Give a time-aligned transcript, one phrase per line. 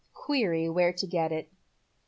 [0.15, 1.51] Query, where to get it?